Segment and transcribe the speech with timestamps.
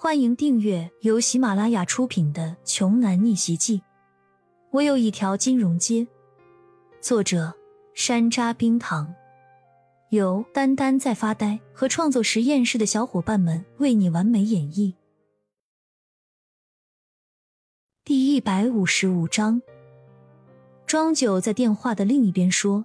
[0.00, 3.78] 欢迎订阅由喜马拉雅出品的《穷男逆袭记》。
[4.70, 6.06] 我有一条金融街，
[7.00, 7.52] 作者
[7.94, 9.12] 山楂冰糖，
[10.10, 14.94] 由丹丹在发呆和创作实验室的小伙伴们为你完美演绎。
[18.04, 19.60] 第一百五十五章，
[20.86, 22.84] 庄九在电话的另一边说：“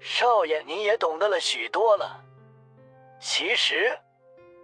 [0.00, 2.22] 少爷，您也懂得了许多了。
[3.18, 3.98] 其实……”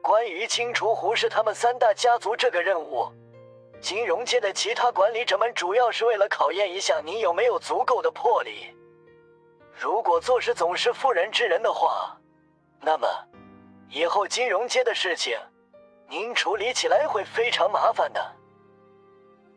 [0.05, 3.11] 关于清除胡氏他们三大家族这个任务，
[3.81, 8.67] 金融界的其他管理者们主要是为了考验一下您有没有足够的魄力。
[9.73, 12.15] 如果做事总是妇人之仁的话，
[12.83, 13.09] 那么
[13.89, 15.39] 以后金融界的事情，
[16.07, 18.21] 您处理起来会非常麻烦的。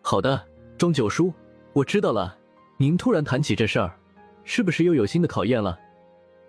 [0.01, 1.33] 好的，庄九叔，
[1.73, 2.37] 我知道了。
[2.77, 3.99] 您突然谈起这事儿，
[4.45, 5.77] 是不是又有新的考验了？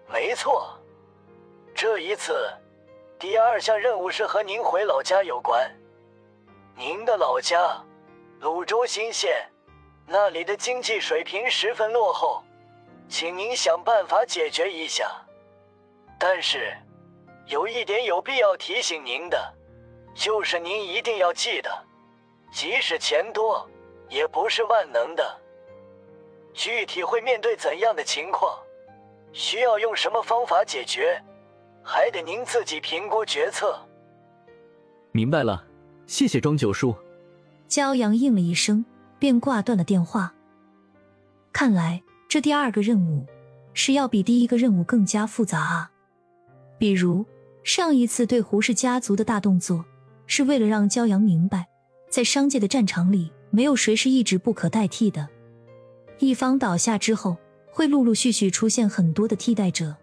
[0.08, 0.78] 没错，
[1.74, 2.48] 这一次。
[3.18, 5.68] 第二项任务是和您回老家有关。
[6.76, 7.76] 您的老家，
[8.38, 9.44] 泸州新县，
[10.06, 12.44] 那里的经济水平十分落后，
[13.08, 15.10] 请您想办法解决一下。
[16.16, 16.72] 但是，
[17.46, 19.52] 有一点有必要提醒您的，
[20.14, 21.70] 就是您一定要记得，
[22.52, 23.68] 即使钱多，
[24.08, 25.40] 也不是万能的。
[26.54, 28.56] 具体会面对怎样的情况，
[29.32, 31.20] 需要用什么方法解决？
[31.82, 33.78] 还得您自己评估决策。
[35.12, 35.64] 明白了，
[36.06, 36.94] 谢谢庄九叔。
[37.68, 38.84] 骄阳应了一声，
[39.18, 40.34] 便挂断了电话。
[41.52, 43.26] 看来这第二个任务
[43.74, 45.90] 是要比第一个任务更加复杂啊。
[46.78, 47.26] 比如
[47.64, 49.84] 上一次对胡氏家族的大动作，
[50.26, 51.66] 是为了让骄阳明白，
[52.08, 55.28] 在商界的战场里，没有谁是一直不可代替的。
[56.18, 57.36] 一方倒下之后，
[57.70, 59.96] 会陆陆续续出现很多的替代者。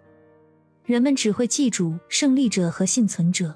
[0.86, 3.56] 人们只会记住胜利者和幸存者。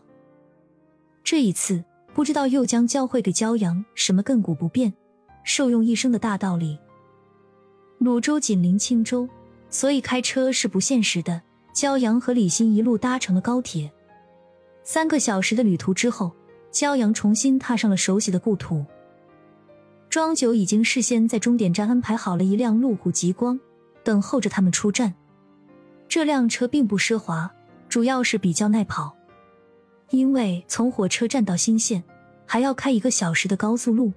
[1.24, 4.92] 这一次，不知道又将教会给骄阳什么亘古不变、
[5.44, 6.78] 受用一生的大道理。
[8.00, 9.30] 泸州紧邻青州，
[9.70, 11.42] 所以开车是不现实的。
[11.72, 13.89] 骄阳和李欣一路搭乘了高铁，
[14.84, 16.32] 三个小时的旅途之后，
[16.72, 18.84] 骄阳重新踏上了熟悉的故土。
[20.10, 23.58] 庄九已经事先在终点站安排好了一辆路虎极光，
[24.04, 25.14] 等候着他们出站。
[26.09, 27.49] 这辆车并不奢华，
[27.87, 29.15] 主要是比较耐跑，
[30.09, 32.03] 因为从火车站到新县
[32.47, 34.11] 还要开一个小时的高速路。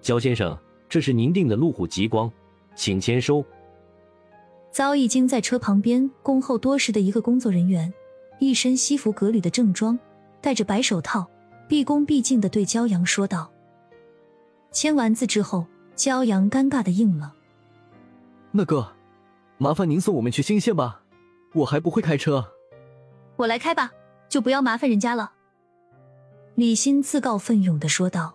[0.00, 2.32] 焦先生，这是您订的路虎极光，
[2.74, 3.44] 请签收。
[4.70, 7.92] 早已经在车旁边恭候多时的一个工作人员，
[8.38, 9.98] 一身西服革履的正装，
[10.40, 11.28] 戴着白手套，
[11.68, 13.50] 毕恭毕敬的对焦阳说道。
[14.70, 17.34] 签完字之后，骄阳尴尬的应了
[18.52, 18.90] ：“那个。”
[19.62, 21.02] 麻烦您送我们去新县吧，
[21.54, 22.44] 我还不会开车。
[23.36, 23.92] 我来开吧，
[24.28, 25.34] 就不要麻烦人家了。
[26.56, 28.34] 李欣自告奋勇的说道。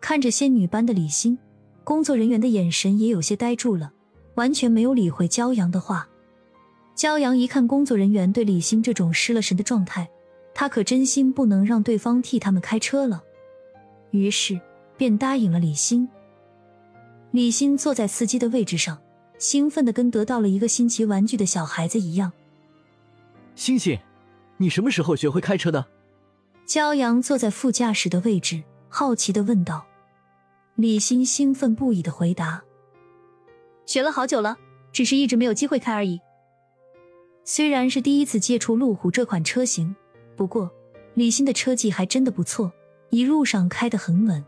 [0.00, 1.38] 看着仙女般的李欣，
[1.84, 3.92] 工作人员的眼神也有些呆住了，
[4.36, 6.08] 完全没有理会骄阳的话。
[6.96, 10.08] 骄阳一看工作人员对李欣这种失了神的状态，
[10.54, 13.22] 他可真心不能让对方替他们开车了，
[14.12, 14.58] 于是
[14.96, 16.08] 便答应了李欣。
[17.30, 18.98] 李欣坐在司机的位置上。
[19.38, 22.32] 兴奋的跟得到了一个新奇玩具的小孩子一样。
[23.54, 23.98] 星星，
[24.56, 25.86] 你什么时候学会开车的？
[26.66, 29.86] 骄阳坐在副驾驶的位置，好奇的问道。
[30.74, 32.62] 李欣兴奋不已的回答
[33.86, 34.58] ：“学了好久了，
[34.92, 36.20] 只是一直没有机会开而已。”
[37.44, 39.96] 虽然是第一次接触路虎这款车型，
[40.36, 40.70] 不过
[41.14, 42.72] 李欣的车技还真的不错，
[43.10, 44.44] 一路上开得很稳。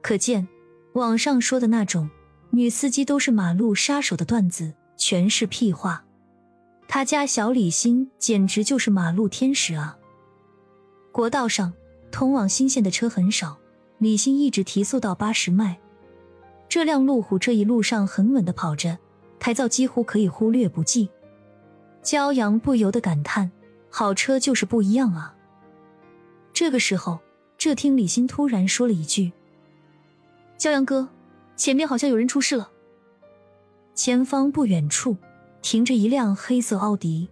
[0.00, 0.48] 可见
[0.94, 2.08] 网上说的那种。
[2.56, 6.06] 女司机都是马路杀手的段子全是屁话，
[6.88, 9.98] 他家小李欣简直就是马路天使啊！
[11.12, 11.74] 国道上
[12.10, 13.58] 通往新县的车很少，
[13.98, 15.78] 李欣一直提速到八十迈。
[16.66, 18.96] 这辆路虎这一路上很稳的跑着，
[19.38, 21.10] 胎噪几乎可以忽略不计。
[22.02, 23.50] 骄阳不由得感叹：
[23.90, 25.36] 好车就是不一样啊！
[26.54, 27.18] 这个时候，
[27.58, 29.30] 这听李欣突然说了一句
[30.56, 31.06] ：“骄阳哥。”
[31.56, 32.70] 前面好像有人出事了。
[33.94, 35.16] 前方不远处
[35.62, 37.28] 停着一辆黑色奥迪，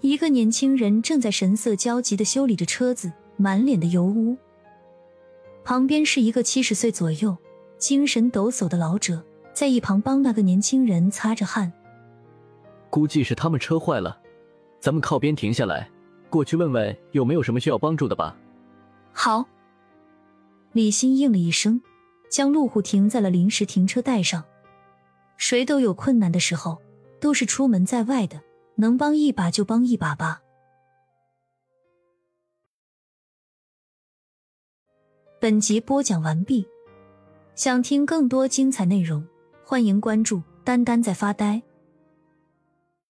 [0.00, 4.36] 一个年轻人正在神色焦急的修理着车子，满脸的油污。
[5.64, 7.36] 旁边是一个七十岁左右、
[7.78, 11.72] 精神抖擞的老者，在一旁帮那个年轻人擦着汗。
[12.90, 14.18] 估计是他们车坏了，
[14.80, 15.88] 咱们靠边停下来，
[16.28, 18.36] 过去问问有没有什么需要帮助的吧。
[19.12, 19.46] 好。
[20.72, 21.80] 李欣应了一声。
[22.30, 24.44] 将路虎停在了临时停车带上。
[25.36, 26.80] 谁都有困难的时候
[27.20, 28.40] 都是出门在外的
[28.76, 30.42] 能帮一把就帮一把吧。
[35.40, 36.66] 本集播讲完毕。
[37.58, 39.26] 想听更多精彩内容
[39.64, 41.60] 欢迎关注丹丹在发呆